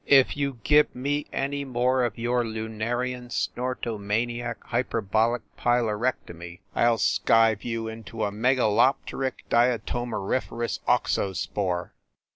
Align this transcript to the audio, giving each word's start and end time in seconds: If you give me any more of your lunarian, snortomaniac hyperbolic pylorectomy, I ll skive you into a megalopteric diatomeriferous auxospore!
If 0.07 0.35
you 0.35 0.57
give 0.63 0.95
me 0.95 1.27
any 1.31 1.63
more 1.63 2.03
of 2.05 2.17
your 2.17 2.43
lunarian, 2.43 3.29
snortomaniac 3.29 4.57
hyperbolic 4.63 5.43
pylorectomy, 5.57 6.61
I 6.73 6.85
ll 6.87 6.97
skive 6.97 7.63
you 7.63 7.87
into 7.87 8.23
a 8.23 8.31
megalopteric 8.31 9.47
diatomeriferous 9.51 10.79
auxospore! 10.87 11.91